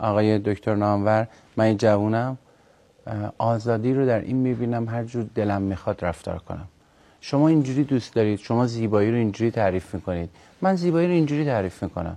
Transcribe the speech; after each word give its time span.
آقای 0.00 0.38
دکتر 0.38 0.74
نامور 0.74 1.26
من 1.56 1.76
جوونم 1.76 2.38
آزادی 3.38 3.94
رو 3.94 4.06
در 4.06 4.20
این 4.20 4.36
می‌بینم 4.36 4.88
هر 4.88 5.04
جور 5.04 5.26
دلم 5.34 5.62
می‌خواد 5.62 6.04
رفتار 6.04 6.38
کنم. 6.38 6.68
شما 7.20 7.48
اینجوری 7.48 7.84
دوست 7.84 8.14
دارید 8.14 8.38
شما 8.38 8.66
زیبایی 8.66 9.10
رو 9.10 9.16
اینجوری 9.16 9.50
تعریف 9.50 9.94
می‌کنید. 9.94 10.30
من 10.62 10.76
زیبایی 10.76 11.06
رو 11.06 11.12
اینجوری 11.12 11.44
تعریف 11.44 11.82
می‌کنم. 11.82 12.16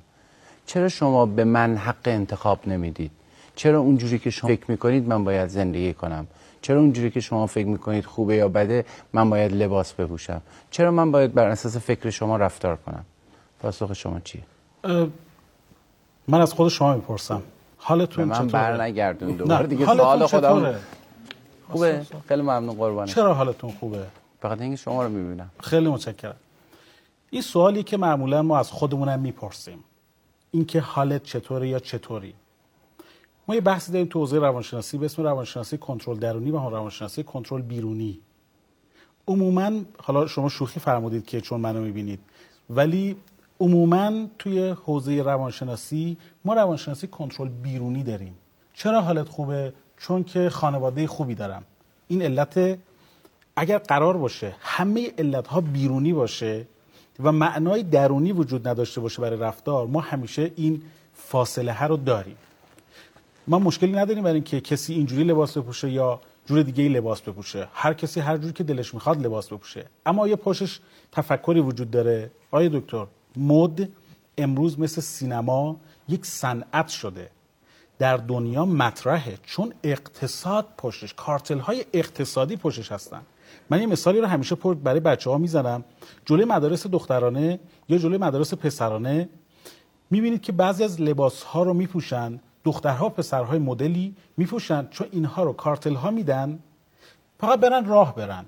چرا 0.66 0.90
شما 0.90 1.26
به 1.26 1.44
من 1.44 1.78
حق 1.78 2.06
انتخاب 2.06 2.68
نمی‌دید؟ 2.68 3.12
چرا 3.56 3.80
اونجوری 3.80 4.20
که 4.20 4.30
شما 4.30 4.48
فکر 4.48 4.72
می‌کنید 4.72 5.08
من 5.08 5.24
باید 5.24 5.48
زندگی 5.50 5.94
کنم؟ 5.94 6.28
چرا 6.62 6.80
اونجوری 6.80 7.12
که 7.12 7.20
شما 7.20 7.48
فکر 7.48 7.68
می‌کنید 7.68 8.06
خوبه 8.06 8.36
یا 8.36 8.48
بده 8.48 8.86
من 9.14 9.30
باید 9.30 9.52
لباس 9.52 9.94
بپوشم؟ 9.94 10.42
چرا 10.72 10.92
من 10.92 11.12
باید 11.12 11.34
بر 11.34 11.48
اساس 11.48 11.78
فکر 11.78 12.10
شما 12.10 12.38
رفتار 12.38 12.76
کنم؟ 12.76 13.06
پاسخ 13.60 13.94
شما 13.94 14.20
چیه؟ 14.20 14.42
من 16.28 16.42
از 16.42 16.54
خود 16.54 16.70
شما 16.70 16.96
می‌پرسم. 16.96 17.42
حالتون 17.80 18.26
من 18.26 18.36
چطوره؟ 18.36 18.52
بر 18.52 18.82
نگردون 18.82 19.32
دوباره 19.32 19.68
دیگه 19.68 19.86
حالتون 19.86 20.28
سوال 20.28 20.28
خودم؟ 20.28 20.80
خوبه؟ 21.70 22.06
خیلی 22.28 22.42
ممنون 22.42 22.76
قربانه 22.76 23.12
چرا 23.12 23.34
حالتون 23.34 23.72
خوبه؟ 23.72 24.06
فقط 24.42 24.62
اینکه 24.62 24.76
شما 24.76 25.04
رو 25.04 25.10
می‌بینم. 25.10 25.50
خیلی 25.60 25.90
متشکرم. 25.90 26.36
این 27.30 27.42
سوالی 27.42 27.84
که 27.84 27.98
معمولا 27.98 28.42
ما 28.42 28.60
از 28.60 28.72
خودمونم 28.72 29.20
می‌پرسیم. 29.20 29.84
اینکه 30.52 30.80
حالت 30.80 31.24
چطوره 31.24 31.68
یا 31.68 31.80
چطوری؟ 31.80 32.34
ما 33.48 33.56
یه 33.56 33.62
بحثی 33.62 33.92
داریم 33.92 34.08
تو 34.08 34.20
حوزه 34.20 34.40
روانشناسی 34.40 34.98
به 34.98 35.06
اسم 35.06 35.24
روانشناسی 35.24 35.78
کنترل 35.78 36.18
درونی 36.18 36.52
و 36.52 36.58
روانشناسی 36.58 37.24
کنترل 37.24 37.62
بیرونی. 37.62 38.20
عموما 39.28 39.72
حالا 40.04 40.28
شما 40.28 40.50
شوخی 40.50 40.80
فرمودید 40.80 41.26
که 41.26 41.42
چون 41.42 41.62
منو 41.62 41.82
می‌بینید 41.82 42.20
ولی 42.70 43.16
عموما 43.60 44.28
توی 44.40 44.70
حوزه 44.70 45.22
روانشناسی 45.22 46.18
ما 46.46 46.54
روانشناسی 46.54 47.08
کنترل 47.08 47.50
بیرونی 47.50 48.04
داریم. 48.04 48.36
چرا 48.74 49.02
حالت 49.02 49.30
خوبه؟ 49.30 49.74
چون 49.98 50.24
که 50.24 50.50
خانواده 50.50 51.08
خوبی 51.08 51.36
دارم. 51.36 51.64
این 52.08 52.22
علت 52.22 52.80
اگر 53.56 53.78
قرار 53.78 54.18
باشه 54.18 54.56
همه 54.60 55.12
علت 55.18 55.48
ها 55.48 55.62
بیرونی 55.62 56.14
باشه 56.14 56.66
و 57.24 57.32
معنای 57.32 57.84
درونی 57.84 58.32
وجود 58.32 58.68
نداشته 58.68 59.02
باشه 59.02 59.22
برای 59.22 59.40
رفتار 59.40 59.88
ما 59.88 60.00
همیشه 60.00 60.52
این 60.56 60.82
فاصله 61.14 61.74
ها 61.74 61.86
رو 61.86 61.98
داریم. 61.98 62.38
ما 63.48 63.60
مشکلی 63.60 63.92
نداریم 63.92 64.24
برای 64.24 64.36
اینکه 64.36 64.62
کسی 64.62 64.94
اینجوری 64.94 65.24
لباس 65.24 65.58
بپوشه 65.58 65.90
یا 65.90 66.22
جور 66.46 66.62
دیگه 66.62 66.84
ای 66.84 66.90
لباس 66.90 67.22
بپوشه. 67.22 67.68
هر 67.74 67.94
کسی 67.94 68.20
هر 68.20 68.38
جور 68.38 68.52
که 68.52 68.64
دلش 68.64 68.94
می‌خواد 68.94 69.26
لباس 69.26 69.48
بپوشه. 69.48 69.86
اما 70.06 70.28
یه 70.28 70.36
پشتش 70.36 70.80
تفکری 71.12 71.60
وجود 71.60 71.92
داره. 71.92 72.32
آیا 72.52 72.70
دکتر 72.70 73.06
مد 73.38 73.90
امروز 74.38 74.80
مثل 74.80 75.02
سینما 75.02 75.80
یک 76.08 76.26
صنعت 76.26 76.88
شده. 76.88 77.30
در 78.00 78.18
دنیا 78.18 78.66
مطرحه 78.66 79.38
چون 79.44 79.74
اقتصاد 79.84 80.68
پشتش 80.78 81.14
کارتل 81.14 81.60
های 81.60 81.86
اقتصادی 81.94 82.56
پشتش 82.56 82.92
هستن. 82.92 83.22
من 83.70 83.82
یه 83.82 83.88
مثالی 83.88 84.22
رو 84.22 84.28
همیشه 84.28 84.56
برای 84.56 85.00
بچه 85.00 85.30
ها 85.30 85.38
می‌زنم. 85.38 85.84
جلوی 86.26 86.46
مدارس 86.46 86.88
دخترانه 86.88 87.60
یا 87.90 87.98
جلوی 87.98 88.18
مدارس 88.18 88.54
پسرانه 88.54 89.30
می‌بینید 90.10 90.42
که 90.42 90.52
بعضی 90.52 90.84
از 90.84 91.02
لباس 91.02 91.44
ها 91.44 91.64
رو 91.64 91.74
میپوشن 91.74 92.40
دخترها 92.64 93.10
پسرهای 93.10 93.60
مدلی 93.60 94.16
میپوشن 94.38 94.88
چون 94.92 95.08
اینها 95.12 95.44
رو 95.44 95.54
کارتل 95.54 95.96
ها 95.96 96.12
میدن 96.12 96.60
فقط 97.40 97.60
برن 97.60 97.86
راه 97.86 98.16
برن. 98.16 98.46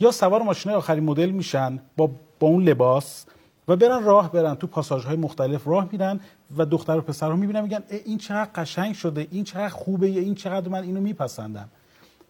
یا 0.00 0.10
سوار 0.10 0.42
ماشین 0.42 0.72
آخرین 0.72 1.04
مدل 1.04 1.30
میشن 1.30 1.80
با 1.96 2.10
با 2.40 2.48
اون 2.48 2.62
لباس. 2.62 3.26
و 3.68 3.76
برن 3.76 4.04
راه 4.04 4.32
برن 4.32 4.54
تو 4.54 4.66
پاساژ 4.66 5.04
های 5.04 5.16
مختلف 5.16 5.66
راه 5.66 5.88
میرن 5.92 6.20
و 6.56 6.66
دختر 6.66 6.98
و 6.98 7.00
پسرها 7.00 7.36
می‌بینن 7.36 7.60
میگن 7.60 7.82
این 8.04 8.18
چقدر 8.18 8.50
قشنگ 8.54 8.94
شده 8.94 9.26
این 9.30 9.44
چقدر 9.44 9.68
خوبه 9.68 10.06
این 10.06 10.34
چقدر 10.34 10.68
من 10.68 10.82
اینو 10.82 11.00
میپسندم. 11.00 11.68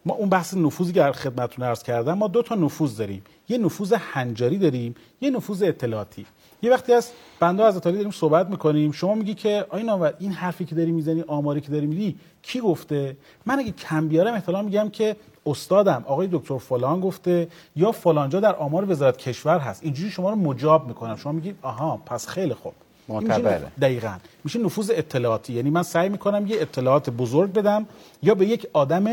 ما 0.07 0.15
اون 0.15 0.29
بحث 0.29 0.55
نفوذی 0.55 0.93
که 0.93 1.13
خدمتتون 1.13 1.65
عرض 1.65 1.83
کردم 1.83 2.13
ما 2.13 2.29
دو 2.29 2.43
تا 2.43 2.55
نفوذ 2.55 2.97
داریم. 2.97 3.23
یه 3.49 3.59
نفوذ 3.59 3.93
هنجاری 3.93 4.59
داریم 4.59 4.95
یه 5.21 5.31
نفوذ 5.31 5.63
اطلاعاتی. 5.63 6.27
یه 6.63 6.71
وقتی 6.71 6.93
از 6.93 7.11
بنده 7.41 7.65
از 7.65 7.77
علی 7.77 7.97
داریم 7.97 8.11
صحبت 8.11 8.49
می‌کنیم 8.49 8.93
شما 8.93 9.15
میگی 9.15 9.35
که 9.35 9.67
آی 9.69 9.83
نامور 9.83 10.15
این 10.19 10.33
حرفی 10.33 10.65
که 10.65 10.75
داری 10.75 10.93
می‌زنی 10.93 11.25
آماری 11.27 11.61
که 11.61 11.71
داری 11.71 11.87
میدی 11.87 12.17
کی 12.43 12.61
گفته؟ 12.61 13.17
من 13.47 13.59
اگه 13.59 13.73
کم 13.73 14.09
بیارم 14.09 14.35
احتمالاً 14.35 14.63
میگم 14.63 14.89
که 14.89 15.17
استادم 15.47 16.05
آقای 16.07 16.29
دکتر 16.33 16.59
فلان 16.59 17.01
گفته 17.01 17.49
یا 17.77 17.93
فلانجا 17.93 18.41
در 18.41 18.57
آمار 18.57 18.91
وزارت 18.91 19.17
کشور 19.17 19.59
هست. 19.59 19.85
اینجوری 19.85 20.11
شما 20.11 20.31
رو 20.31 20.37
مجاب 20.37 20.89
می‌کنم. 20.89 21.17
شما 21.17 21.33
میگید 21.33 21.57
آها 21.63 21.97
پس 22.07 22.27
خیلی 22.27 22.55
خوب. 22.55 22.73
معتبره. 23.09 23.73
دقیقا. 23.81 24.17
میشه 24.45 24.59
نفوذ 24.59 24.91
اطلاعاتی. 24.95 25.53
یعنی 25.53 25.71
من 25.71 25.83
سعی 25.83 26.09
می‌کنم 26.09 26.47
یه 26.47 26.61
اطلاعات 26.61 27.11
بزرگ 27.11 27.53
بدم 27.53 27.87
یا 28.23 28.35
به 28.35 28.47
یک 28.47 28.67
آدم 28.73 29.05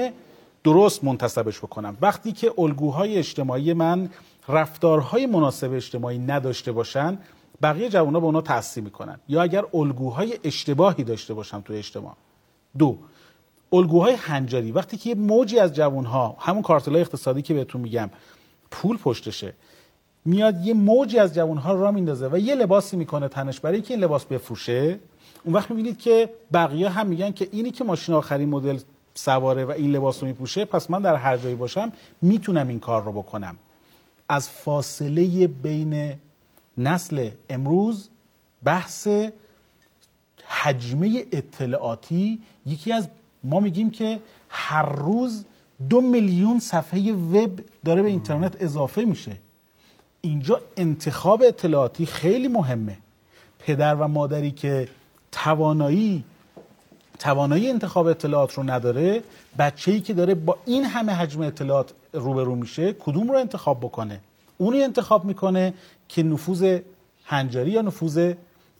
درست 0.63 1.03
منتسبش 1.03 1.57
بکنم. 1.59 1.97
وقتی 2.01 2.31
که 2.31 2.53
الگوهای 2.57 3.17
اجتماعی 3.17 3.73
من 3.73 4.09
رفتارهای 4.47 5.25
مناسب 5.25 5.73
اجتماعی 5.73 6.17
نداشته 6.17 6.71
باشن 6.71 7.17
بقیه 7.61 7.89
جوانها 7.89 8.19
به 8.19 8.25
اونا 8.25 8.41
تاثیر 8.41 8.83
می‌کنن. 8.83 9.19
یا 9.29 9.41
اگر 9.41 9.63
الگوهای 9.73 10.39
اشتباهی 10.43 11.03
داشته 11.03 11.33
باشم 11.33 11.61
تو 11.61 11.73
اجتماع. 11.73 12.13
دو 12.77 12.97
الگوهای 13.73 14.13
هنجاری. 14.13 14.71
وقتی 14.71 14.97
که 14.97 15.09
یه 15.09 15.15
موجی 15.15 15.59
از 15.59 15.73
جوانها 15.73 16.35
همون 16.39 16.61
کارتلای 16.61 17.01
اقتصادی 17.01 17.41
که 17.41 17.53
بهتون 17.53 17.81
میگم 17.81 18.09
پول 18.71 18.97
پشتشه 18.97 19.53
میاد 20.25 20.65
یه 20.65 20.73
موجی 20.73 21.19
از 21.19 21.33
جوانها 21.33 21.73
را 21.73 21.91
میندازه 21.91 22.27
و 22.27 22.37
یه 22.37 22.55
لباسی 22.55 22.97
می‌کنه 22.97 23.27
تنش 23.27 23.59
برای 23.59 23.81
که 23.81 23.93
این 23.93 24.03
لباس 24.03 24.25
بفروشه. 24.25 24.99
اون 25.43 25.55
وقت 25.55 25.69
می‌بینید 25.71 25.97
که 25.97 26.29
بقیه 26.53 26.89
هم 26.89 27.07
میگن 27.07 27.31
که 27.31 27.49
اینی 27.51 27.71
که 27.71 27.83
ماشین 27.83 28.15
آخرین 28.15 28.49
مدل 28.49 28.79
سواره 29.13 29.65
و 29.65 29.71
این 29.71 29.91
لباس 29.91 30.23
رو 30.23 30.27
میپوشه 30.27 30.65
پس 30.65 30.89
من 30.89 31.01
در 31.01 31.15
هر 31.15 31.37
جایی 31.37 31.55
باشم 31.55 31.91
می‌تونم 32.21 32.67
این 32.67 32.79
کار 32.79 33.03
رو 33.03 33.11
بکنم. 33.11 33.57
از 34.29 34.49
فاصله 34.49 35.47
بین 35.47 36.13
نسل 36.77 37.29
امروز 37.49 38.09
بحث 38.63 39.07
حجمه 40.47 41.25
اطلاعاتی 41.31 42.41
یکی 42.65 42.93
از 42.93 43.07
ما 43.43 43.59
میگیم 43.59 43.89
که 43.89 44.19
هر 44.49 44.89
روز 44.89 45.45
دو 45.89 46.01
میلیون 46.01 46.59
صفحه 46.59 47.13
وب 47.13 47.59
داره 47.85 48.01
به 48.01 48.09
اینترنت 48.09 48.61
اضافه 48.61 49.05
میشه. 49.05 49.37
اینجا 50.21 50.61
انتخاب 50.77 51.43
اطلاعاتی 51.47 52.05
خیلی 52.05 52.47
مهمه. 52.47 52.97
پدر 53.59 53.95
و 53.95 54.07
مادری 54.07 54.51
که 54.51 54.87
توانایی 55.31 56.23
توانایی 57.19 57.69
انتخاب 57.69 58.07
اطلاعات 58.07 58.53
رو 58.53 58.63
نداره 58.63 59.23
بچه‌ای 59.59 59.99
که 59.99 60.13
داره 60.13 60.35
با 60.35 60.57
این 60.65 60.83
همه 60.83 61.11
حجم 61.11 61.41
اطلاعات 61.41 61.91
روبرو 62.13 62.55
میشه 62.55 62.93
کدوم 62.93 63.31
رو 63.31 63.37
انتخاب 63.37 63.79
بکنه؟ 63.79 64.19
اونی 64.57 64.83
انتخاب 64.83 65.25
می‌کنه 65.25 65.73
که 66.07 66.23
نفوذ 66.23 66.79
هنجاری 67.25 67.71
یا 67.71 67.81
نفوذ 67.81 68.33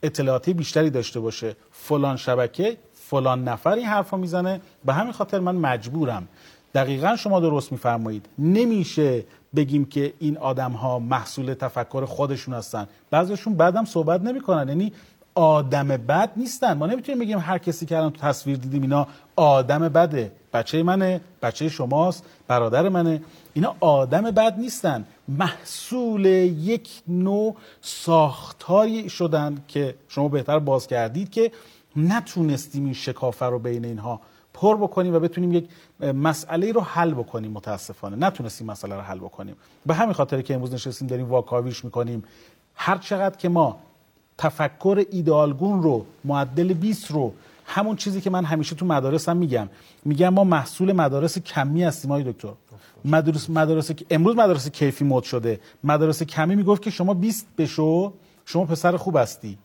اطلاعاتی 0.03 0.53
بیشتری 0.53 0.89
داشته 0.89 1.19
باشه. 1.19 1.55
فلان 1.71 2.17
شبکه 2.17 2.77
فلان 3.09 3.43
نفر 3.43 3.69
این 3.69 3.85
حرفا 3.85 4.17
می‌زنه 4.17 4.61
به 4.85 4.93
همین 4.93 5.11
خاطر 5.11 5.39
من 5.39 5.55
مجبورم. 5.55 6.27
دقیقا 6.73 7.15
شما 7.15 7.39
درست 7.39 7.71
میفرمایید. 7.71 8.25
نمیشه 8.39 9.23
بگیم 9.55 9.85
که 9.85 10.13
این 10.19 10.37
آدم 10.37 10.71
ها 10.71 10.99
محصول 10.99 11.53
تفکر 11.53 12.05
خودشون 12.05 12.53
هستن. 12.53 12.87
بعضیشون 13.11 13.53
بعدم 13.53 13.85
صحبت 13.85 14.21
نمی‌کنن. 14.21 14.67
یعنی 14.67 14.93
آدم 15.35 15.87
بد 15.87 16.31
نیستن. 16.35 16.77
ما 16.77 16.85
نمی‌تونیم 16.85 17.19
بگیم 17.19 17.39
هر 17.39 17.57
کسی 17.57 17.85
که 17.85 17.97
الان 17.97 18.11
تو 18.11 18.19
تصویر 18.19 18.57
دیدیم 18.57 18.81
اینا 18.81 19.07
آدم 19.35 19.89
بده. 19.89 20.31
بچه 20.53 20.83
منه 20.83 21.21
بچه 21.41 21.69
شماست 21.69 22.25
برادر 22.47 22.89
منه. 22.89 23.21
اینا 23.53 23.75
آدم 23.79 24.21
بد 24.21 24.59
نیستن. 24.59 25.05
محصول 25.27 26.25
یک 26.25 26.89
نوع 27.07 27.55
ساختاری 27.81 29.09
شدن 29.09 29.57
که 29.67 29.95
شما 30.07 30.27
بهتر 30.27 30.59
باز 30.59 30.87
کردید 30.87 31.29
که 31.29 31.51
نتونستیم 31.97 32.83
این 32.85 32.93
شکافه 32.93 33.45
رو 33.45 33.59
بین 33.59 33.85
اینها 33.85 34.21
پر 34.53 34.77
بکنیم 34.77 35.13
و 35.13 35.19
بتونیم 35.19 35.53
یک 35.53 35.69
مسئله 35.99 36.71
رو 36.71 36.81
حل 36.81 37.13
بکنیم 37.13 37.51
متاسفانه. 37.51 38.15
نتونستیم 38.27 38.67
مسئله 38.67 38.95
رو 38.95 39.01
حل 39.01 39.19
بکنیم. 39.19 39.55
به 39.85 39.93
همین 39.93 40.13
خاطر 40.13 40.41
که 40.41 40.55
امروز 40.55 40.73
نشستیم 40.73 41.07
داریم 41.07 41.29
واکاویش 41.29 41.85
می‌کنیم. 41.85 42.23
هر 42.75 42.97
چقدر 42.97 43.37
که 43.37 43.49
ما 43.49 43.79
تفکر 44.37 45.05
ایدالگون 45.11 45.83
رو 45.83 46.05
معدل 46.23 46.73
20 46.73 47.11
رو 47.11 47.33
همون 47.65 47.95
چیزی 47.95 48.21
که 48.21 48.29
من 48.29 48.45
همیشه 48.45 48.75
تو 48.75 48.85
مدارسم 48.85 49.37
میگم 49.37 49.69
میگم 50.05 50.29
ما 50.29 50.43
محصول 50.43 50.91
مدارس 50.91 51.37
کمی 51.37 51.83
هستیم 51.83 52.11
های 52.11 52.23
دکتر. 52.23 52.53
مدارس 53.05 53.49
مدارس 53.49 53.91
امروز 54.09 54.35
مدارس 54.35 54.69
کیفی 54.69 55.05
مد 55.05 55.23
شده. 55.23 55.59
مدارس 55.83 56.23
کمی 56.23 56.55
می‌گفت 56.55 56.81
که 56.81 56.89
شما 56.89 57.13
20 57.13 57.47
بشو 57.57 58.13
شما 58.45 58.65
پسر 58.65 58.97
خوب 58.97 59.17
هستی. 59.17 59.57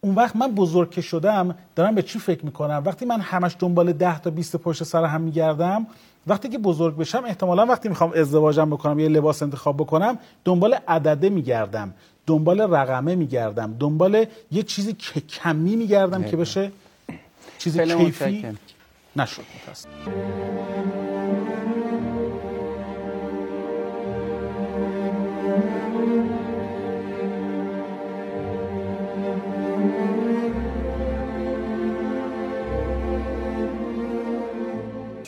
اون 0.00 0.14
وقت 0.14 0.36
من 0.36 0.52
بزرگ 0.54 0.90
که 0.90 1.00
شدم 1.00 1.54
دارم 1.76 1.94
به 1.94 2.02
چی 2.02 2.18
فکر 2.18 2.44
می‌کنم؟ 2.44 2.82
وقتی 2.86 3.04
من 3.04 3.20
همش 3.20 3.56
دنبال 3.58 3.92
10 3.92 4.18
تا 4.18 4.30
20 4.30 4.56
پشت 4.56 4.82
سر 4.82 5.04
هم 5.04 5.20
میگردم 5.20 5.86
وقتی 6.26 6.48
که 6.48 6.58
بزرگ 6.58 6.96
بشم 6.96 7.24
احتمالا 7.26 7.66
وقتی 7.66 7.88
می‌خوام 7.88 8.12
ازدواجم 8.16 8.70
بکنم 8.70 8.98
یه 8.98 9.08
لباس 9.08 9.42
انتخاب 9.42 9.76
بکنم 9.76 10.18
دنبال 10.44 10.76
عدده 10.88 11.28
میگردم 11.28 11.94
دنبال 12.26 12.60
رقمه 12.60 13.14
میگردم 13.14 13.76
دنبال 13.78 14.26
یه 14.52 14.62
چیزی 14.62 14.92
که 14.92 15.20
کمی 15.20 15.76
میگردم 15.76 16.22
که 16.22 16.36
بشه 16.36 16.72
چیز 17.58 17.76
خیلی 17.78 18.04
کیفی. 18.04 18.46
نشد. 19.16 19.42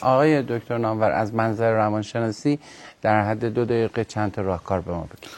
آقای 0.01 0.41
دکتر 0.41 0.77
نامور 0.77 1.11
از 1.11 1.33
منظر 1.33 1.73
روانشناسی 1.73 2.59
در 3.01 3.23
حد 3.29 3.45
دو 3.45 3.65
دقیقه 3.65 4.05
چند 4.05 4.31
تا 4.31 4.41
راهکار 4.41 4.81
به 4.81 4.91
ما 4.91 5.03
بگید. 5.03 5.29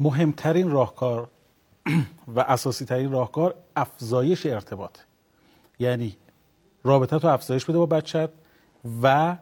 مهمترین 0.00 0.70
راهکار 0.70 1.28
و 2.36 2.40
اساسی 2.40 2.84
ترین 2.84 3.12
راهکار 3.12 3.54
افزایش 3.76 4.46
ارتباط. 4.46 4.98
یعنی 5.78 6.16
رابطه 6.84 7.18
تو 7.18 7.28
افزایش 7.28 7.64
بده 7.64 7.78
با 7.78 7.86
بچت 7.86 8.30
و 9.02 9.36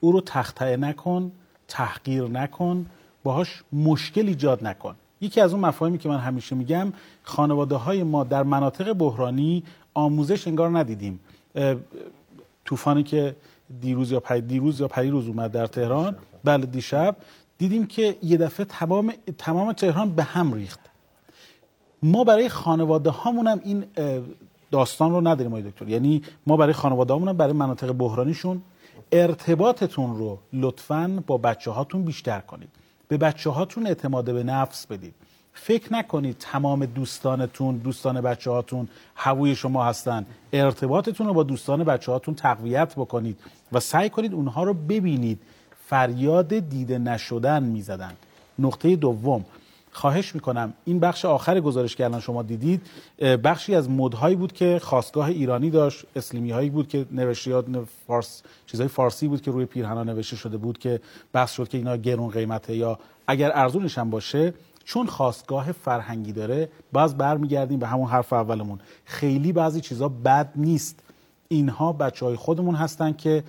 او 0.00 0.12
رو 0.12 0.20
تخطئه 0.20 0.76
نکن 0.76 1.32
تحقیر 1.68 2.24
نکن 2.24 2.86
باهاش 3.22 3.62
مشکل 3.72 4.26
ایجاد 4.26 4.66
نکن. 4.66 4.96
یکی 5.20 5.40
از 5.40 5.52
اون 5.52 5.66
مفاهیمی 5.66 5.98
که 5.98 6.08
من 6.08 6.18
همیشه 6.18 6.56
میگم 6.56 6.92
خانواده 7.22 7.74
های 7.74 8.02
ما 8.02 8.24
در 8.24 8.42
مناطق 8.42 8.92
بحرانی 8.92 9.62
آموزش 9.94 10.48
انگار 10.48 10.78
ندیدیم. 10.78 11.20
طوفانی 12.64 13.02
که 13.02 13.36
دیروز 13.80 14.12
یا 14.12 14.20
پری 14.20 14.40
دیروز 14.40 14.80
یا 14.80 14.88
پریروز 14.88 15.28
اومد 15.28 15.52
در 15.52 15.66
تهران. 15.66 16.16
بله 16.44 16.66
دیشب. 16.66 17.16
دیدیم 17.58 17.86
که 17.86 18.16
یه 18.22 18.36
دفعه 18.36 18.66
تمام 18.66 19.12
تمام 19.38 19.72
تهران 19.72 20.10
به 20.10 20.22
هم 20.22 20.52
ریخت. 20.52 20.80
ما 22.02 22.24
برای 22.24 22.48
خانواده 22.48 23.10
هامون 23.10 23.46
هم 23.46 23.60
این 23.64 23.84
داستان 24.70 25.10
رو 25.10 25.20
نداریم 25.20 25.52
آقای 25.52 25.62
دکتر. 25.62 25.88
یعنی 25.88 26.22
ما 26.46 26.56
برای 26.56 26.72
خانواده 26.72 27.12
هامون 27.12 27.28
هم 27.28 27.36
برای 27.36 27.52
مناطق 27.52 27.92
بحرانیشون 27.92 28.62
ارتباطتون 29.12 30.18
رو 30.18 30.38
لطفاً 30.52 31.22
با 31.26 31.38
بچه 31.38 31.70
هاتون 31.70 32.04
بیشتر 32.04 32.40
کنید. 32.40 32.68
به 33.08 33.16
بچه 33.16 33.50
هاتون 33.50 33.86
اعتماد 33.86 34.24
به 34.24 34.42
نفس 34.42 34.86
بدید. 34.86 35.14
فکر 35.62 35.92
نکنید 35.92 36.36
تمام 36.38 36.86
دوستانتون 36.86 37.76
دوستان 37.76 38.20
بچه 38.20 38.50
هاتون 38.50 38.88
هووی 39.16 39.54
شما 39.54 39.84
هستن. 39.84 40.26
ارتباطتون 40.52 41.26
رو 41.26 41.34
با 41.34 41.42
دوستان 41.42 41.84
بچه 41.84 42.12
هاتون 42.12 42.34
تقویت 42.34 42.94
بکنید 42.94 43.38
و 43.72 43.80
سعی 43.80 44.10
کنید 44.10 44.34
اونها 44.34 44.62
رو 44.64 44.74
ببینید. 44.74 45.40
فریاد 45.86 46.58
دیده 46.58 46.98
نشدن 46.98 47.62
می‌زدن. 47.62 48.12
نقطه 48.58 48.96
دوم. 48.96 49.44
خواهش 49.92 50.34
می‌کنم 50.34 50.72
این 50.84 51.00
بخش 51.00 51.24
آخر 51.24 51.60
گزارش 51.60 51.96
که 51.96 52.04
الان 52.04 52.20
شما 52.20 52.42
دیدید 52.42 52.86
بخشی 53.44 53.74
از 53.74 53.90
مدهایی 53.90 54.36
بود 54.36 54.52
که 54.52 54.78
خواستگاه 54.82 55.26
ایرانی 55.26 55.70
داشت 55.70 56.04
اسلیمی 56.16 56.50
هایی 56.50 56.70
بود 56.70 56.88
که 56.88 57.06
نوشته 57.10 57.62
فارس 58.06 58.42
چیزای 58.66 58.88
فارسی 58.88 59.28
بود 59.28 59.42
که 59.42 59.50
روی 59.50 59.64
پیرهنا 59.64 60.04
نوشته 60.04 60.36
شده 60.36 60.56
بود 60.56 60.78
که 60.78 61.00
بحث 61.32 61.52
شد 61.52 61.68
که 61.68 61.78
اینا 61.78 61.96
گرون 61.96 62.30
قیمته 62.30 62.76
یا 62.76 62.98
اگر 63.26 63.52
ارزونش 63.54 63.98
هم 63.98 64.10
باشه 64.10 64.54
چون 64.90 65.06
خواستگاه 65.06 65.72
فرهنگی 65.72 66.32
داره 66.32 66.68
باز 66.92 67.16
برمیگردیم 67.16 67.78
به 67.78 67.86
همون 67.86 68.08
حرف 68.08 68.32
اولمون. 68.32 68.80
خیلی 69.04 69.52
بعضی 69.52 69.80
چیزا 69.80 70.08
بد 70.08 70.50
نیست. 70.56 71.02
اینها 71.48 71.92
بچه 71.92 72.26
های 72.26 72.36
خودمون 72.36 72.74
هستن 72.74 73.12
که 73.12 73.44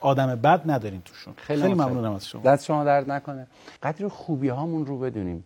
آدم 0.00 0.34
بد 0.36 0.70
نداریم 0.70 1.02
توشون. 1.04 1.34
خیلی, 1.36 1.62
خیلی. 1.62 1.74
ممنونم 1.74 2.12
از 2.12 2.28
شما. 2.28 2.42
دست 2.42 2.64
شما 2.64 2.84
درد 2.84 3.10
نکنه. 3.10 3.46
قدر 3.82 4.08
خوبی 4.08 4.48
هامون 4.48 4.86
رو 4.86 4.98
بدونیم. 4.98 5.44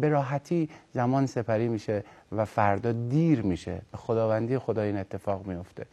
به 0.00 0.08
راحتی 0.08 0.68
زمان 0.92 1.26
سپری 1.26 1.68
میشه 1.68 2.04
و 2.32 2.44
فردا 2.44 2.92
دیر 2.92 3.42
میشه. 3.42 3.82
به 3.92 3.98
خداوندی 3.98 4.58
خدا 4.58 4.82
این 4.82 4.96
اتفاق 4.96 5.46
میفته 5.46 5.86